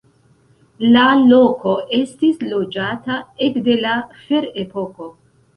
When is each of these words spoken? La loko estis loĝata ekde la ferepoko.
La 0.95 1.03
loko 1.33 1.75
estis 1.99 2.41
loĝata 2.53 3.21
ekde 3.49 3.79
la 3.85 3.95
ferepoko. 4.25 5.13